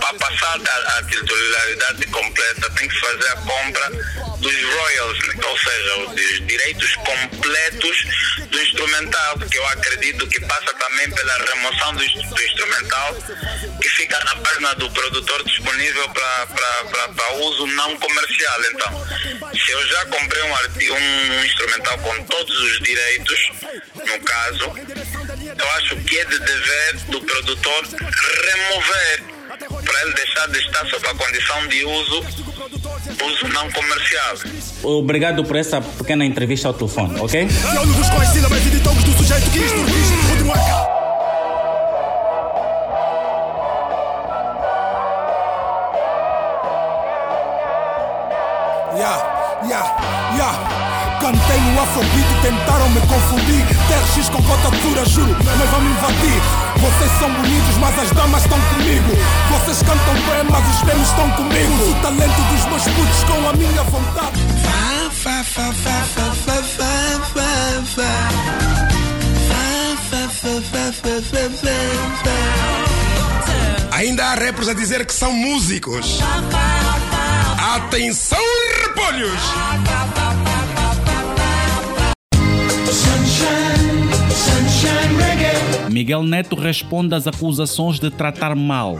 [0.00, 3.90] Para passar a, a titularidade completa, tem que fazer a compra
[4.38, 7.96] dos royalties, ou seja, os direitos completos
[8.50, 13.16] do instrumental, porque eu acredito que passa também pela remoção do, do instrumental,
[13.80, 18.60] que fica na página do produtor disponível para uso não comercial.
[18.72, 19.06] Então,
[19.54, 20.96] se eu já comprei um, artigo,
[21.42, 23.50] um instrumental com todos os direitos,
[23.94, 24.72] no caso,
[25.58, 27.84] eu acho que é de dever do produtor
[28.44, 29.22] remover
[29.84, 32.20] para ele deixar de estar sob a condição de uso,
[33.24, 34.36] uso não comercial.
[34.84, 37.48] Obrigado por essa pequena entrevista ao telefone, ok?
[48.94, 50.81] Yeah, yeah, yeah.
[51.22, 53.64] Cantei no Afrobeat e tentaram me confundir.
[53.86, 56.42] TRX com cotatura, juro, mas vão me invadir.
[56.78, 59.16] Vocês são bonitos, mas as damas estão comigo.
[59.52, 61.72] Vocês cantam bem, mas os fêmeos estão comigo.
[61.74, 64.40] Uso o talento dos meus putos com a minha vontade.
[65.12, 66.90] Fa, fa, fa, fa, fa, fa, fa.
[67.34, 67.48] Fa,
[70.10, 71.72] fa, fa, fa, fa, fa, fa,
[72.24, 73.96] fa.
[73.96, 76.18] Ainda há rappers a dizer que são músicos.
[77.76, 78.42] Atenção,
[78.82, 79.40] repolhos!
[86.02, 88.98] Miguel Neto responde às acusações de tratar mal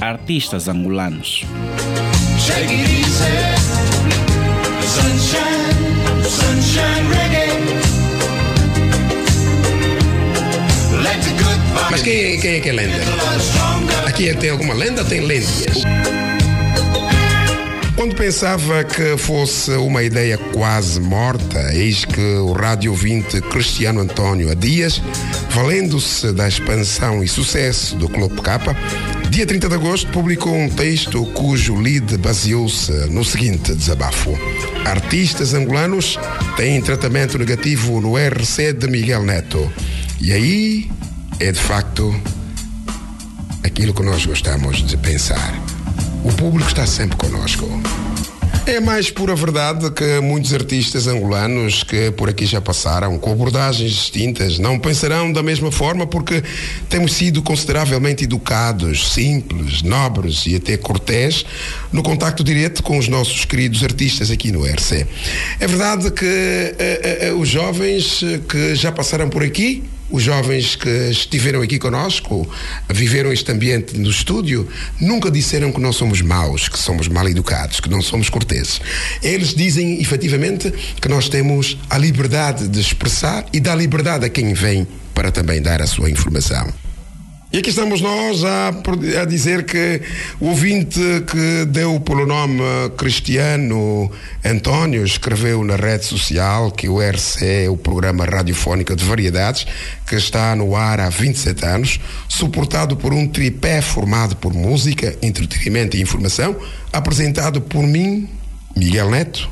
[0.00, 1.44] artistas angolanos.
[11.90, 13.02] Mas quem, quem é que é lenda?
[14.06, 15.04] Aqui tem alguma lenda?
[15.04, 15.82] Tem lendas.
[17.96, 24.50] Quando pensava que fosse uma ideia quase morta, eis que o rádio ouvinte Cristiano Antônio
[24.50, 25.02] há dias,
[25.54, 28.58] valendo-se da expansão e sucesso do Clube K,
[29.30, 34.36] dia 30 de agosto publicou um texto cujo lead baseou-se no seguinte desabafo.
[34.84, 36.18] Artistas angolanos
[36.56, 39.72] têm tratamento negativo no RC de Miguel Neto.
[40.20, 40.90] E aí
[41.38, 42.12] é de facto
[43.62, 45.54] aquilo que nós gostamos de pensar.
[46.24, 47.68] O público está sempre conosco.
[48.66, 53.90] É mais pura verdade que muitos artistas angolanos que por aqui já passaram, com abordagens
[53.92, 56.42] distintas, não pensarão da mesma forma porque
[56.88, 61.44] temos sido consideravelmente educados, simples, nobres e até cortés
[61.92, 65.06] no contacto direto com os nossos queridos artistas aqui no RC.
[65.60, 69.84] É verdade que eh, eh, os jovens que já passaram por aqui
[70.14, 72.48] os jovens que estiveram aqui conosco,
[72.88, 74.68] viveram este ambiente no estúdio,
[75.00, 78.80] nunca disseram que nós somos maus, que somos mal educados, que não somos corteses.
[79.20, 84.54] Eles dizem efetivamente que nós temos a liberdade de expressar e dá liberdade a quem
[84.54, 86.83] vem para também dar a sua informação.
[87.54, 88.70] E aqui estamos nós a,
[89.20, 90.02] a, dizer que
[90.40, 92.60] o ouvinte que deu pelo nome
[92.98, 94.10] Cristiano
[94.44, 99.68] António escreveu na rede social que o RC é o programa radiofónico de variedades
[100.04, 105.96] que está no ar há 27 anos, suportado por um tripé formado por música, entretenimento
[105.96, 106.56] e informação,
[106.92, 108.28] apresentado por mim,
[108.74, 109.48] Miguel Neto,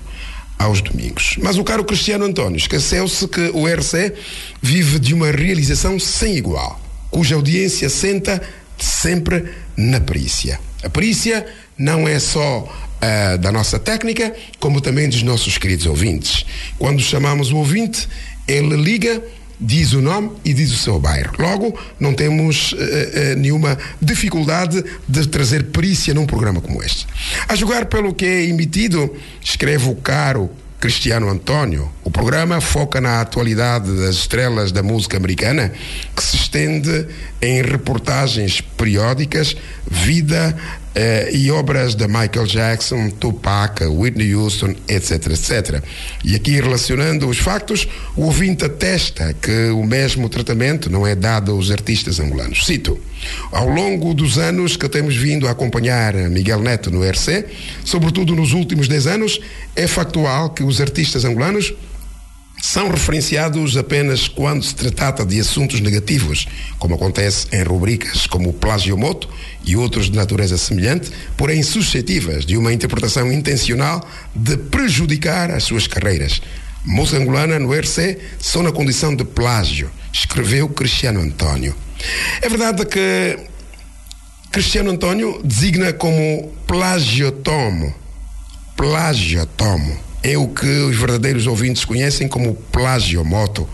[0.59, 1.37] aos domingos.
[1.41, 4.13] Mas o caro Cristiano António esqueceu-se que o RC
[4.61, 6.82] vive de uma realização sem igual
[7.13, 8.43] cuja audiência senta
[8.79, 9.45] sempre
[9.77, 10.59] na perícia.
[10.83, 11.47] A perícia
[11.79, 16.45] não é só uh, da nossa técnica, como também dos nossos queridos ouvintes.
[16.79, 18.09] Quando chamamos o ouvinte,
[18.49, 19.23] ele liga,
[19.61, 21.35] diz o nome e diz o seu bairro.
[21.39, 27.07] Logo, não temos uh, uh, nenhuma dificuldade de trazer perícia num programa como este.
[27.47, 30.51] A julgar pelo que é emitido, escreve o caro
[30.83, 31.89] Cristiano Antônio.
[32.03, 35.73] O programa foca na atualidade das estrelas da música americana,
[36.17, 37.07] que se estende
[37.41, 39.57] em reportagens periódicas,
[39.89, 40.59] vida
[40.95, 45.83] eh, e obras de Michael Jackson, Tupac, Whitney Houston, etc, etc.
[46.25, 51.53] E aqui relacionando os factos, o ouvinte atesta que o mesmo tratamento não é dado
[51.53, 52.67] aos artistas angolanos.
[52.67, 52.99] Cito:
[53.51, 57.47] Ao longo dos anos que temos vindo a acompanhar Miguel Neto no RC,
[57.85, 59.41] sobretudo nos últimos 10 anos,
[59.75, 61.73] é factual que os artistas angolanos
[62.63, 66.47] são referenciados apenas quando se trata de assuntos negativos,
[66.79, 69.29] como acontece em rubricas como o plagiomoto
[69.65, 75.89] e outros de natureza semelhante, porém suscetíveis de uma interpretação intencional de prejudicar as suas
[75.89, 76.41] carreiras.
[76.85, 81.75] Moça angolana no RC só na condição de plágio, escreveu Cristiano Antônio.
[82.41, 83.39] É verdade que
[84.53, 87.93] Cristiano Antônio designa como plagiotomo,
[88.77, 93.69] plagiotomo é o que os verdadeiros ouvintes conhecem como plagiomoto.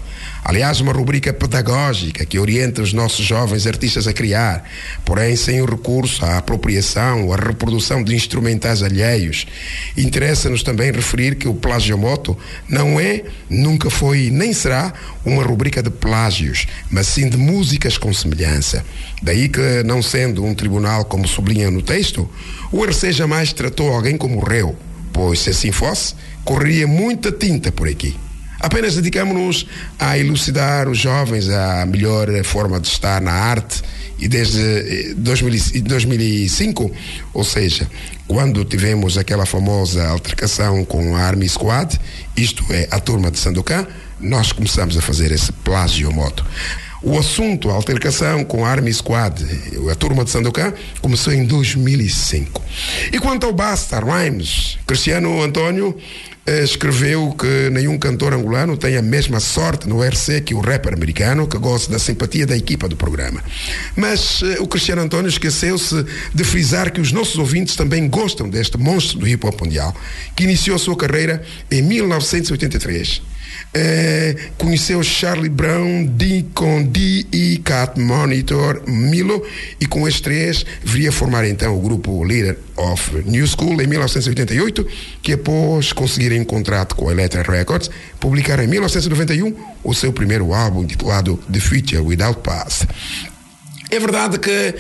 [0.44, 4.64] Aliás, uma rubrica pedagógica que orienta os nossos jovens artistas a criar,
[5.05, 9.46] porém sem o recurso à apropriação ou à reprodução de instrumentais alheios.
[9.94, 12.34] Interessa-nos também referir que o plagiomoto
[12.66, 18.11] não é, nunca foi nem será uma rubrica de plágios, mas sim de músicas com
[18.14, 18.82] semelhança.
[19.22, 22.26] Daí que, não sendo um tribunal como sublinha no texto,
[22.72, 24.74] o RC jamais tratou alguém como réu,
[25.12, 26.14] pois se assim fosse,
[26.45, 28.16] correria muita tinta por aqui.
[28.61, 29.66] Apenas dedicamos-nos
[29.99, 33.82] a elucidar os jovens a melhor forma de estar na arte
[34.18, 37.89] e desde 2005, eh, ou seja,
[38.26, 41.99] quando tivemos aquela famosa altercação com a Army Squad,
[42.36, 43.86] isto é, a turma de Sandokan,
[44.20, 46.45] nós começamos a fazer esse plágio moto.
[47.01, 49.44] O assunto, a altercação com a Army Squad,
[49.90, 52.61] a turma de Sandokan, começou em 2005.
[53.12, 55.96] E quanto ao Basta Rhymes, Cristiano Antônio
[56.44, 60.92] eh, escreveu que nenhum cantor angolano tem a mesma sorte no RC que o rapper
[60.92, 63.44] americano, que gosta da simpatia da equipa do programa.
[63.94, 68.76] Mas uh, o Cristiano Antônio esqueceu-se de frisar que os nossos ouvintes também gostam deste
[68.76, 69.94] monstro do hip hop mundial,
[70.34, 73.38] que iniciou sua carreira em 1983
[73.75, 76.45] é, conheceu Charlie Brown, D
[76.89, 79.45] D e Cat Monitor Milo
[79.81, 84.87] e com estes três viria formar então o grupo Leader of New School em 1988
[85.23, 89.55] que após conseguirem um contrato com a Elektra Records publicaram em 1991
[89.85, 92.87] o seu primeiro álbum intitulado The Future Without Past.
[93.91, 94.75] É verdade que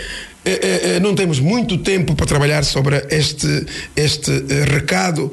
[1.02, 4.30] não temos muito tempo para trabalhar sobre este, este
[4.64, 5.32] recado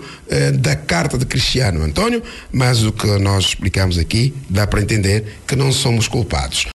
[0.60, 5.56] da carta de Cristiano António, mas o que nós explicamos aqui dá para entender que
[5.56, 6.74] não somos culpados.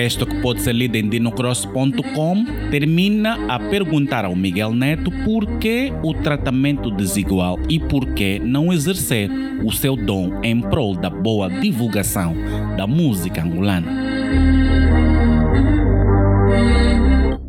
[0.00, 5.92] Texto que pode ser lido em dinocross.com termina a perguntar ao Miguel Neto por que
[6.02, 9.30] o tratamento desigual e por que não exercer
[9.62, 12.34] o seu dom em prol da boa divulgação
[12.78, 13.92] da música angolana.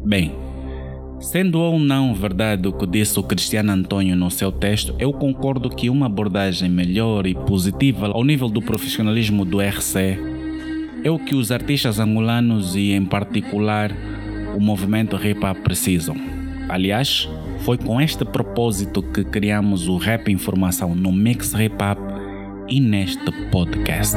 [0.04, 0.36] Bem,
[1.22, 5.70] Sendo ou não verdade o que disse o Cristiano Antônio no seu texto, eu concordo
[5.70, 10.31] que uma abordagem melhor e positiva ao nível do profissionalismo do RC
[11.04, 13.92] é o que os artistas angolanos e, em particular,
[14.56, 16.16] o movimento hop precisam.
[16.70, 17.28] Aliás,
[17.60, 22.00] foi com este propósito que criamos o Rap Informação no Mix Hip Hop
[22.70, 24.16] e neste podcast.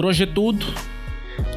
[0.00, 0.64] Por hoje é tudo.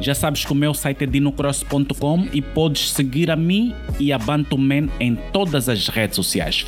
[0.02, 4.18] Já sabes que o meu site é dinocross.com e podes seguir a mim e a
[4.18, 6.66] Bantuman em todas as redes sociais.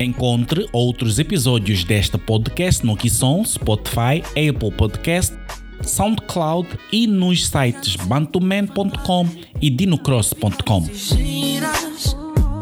[0.00, 5.36] Encontre outros episódios deste podcast no Kisson, Spotify, Apple Podcast,
[5.82, 9.28] SoundCloud e nos sites bantuman.com
[9.62, 10.84] e dinocross.com.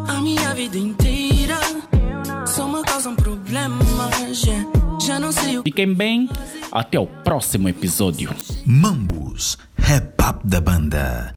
[0.08, 1.58] A minha vida inteira
[2.46, 4.44] só me causam problemas.
[4.44, 4.75] yeah.
[5.62, 6.28] Fiquem bem,
[6.72, 8.30] até o próximo episódio.
[8.64, 11.35] Mambus, rap up da banda.